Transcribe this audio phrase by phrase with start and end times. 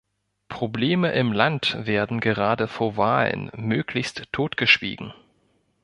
[0.49, 5.13] Probleme im Land werden gerade vor Wahlen möglichst totgeschwiegen.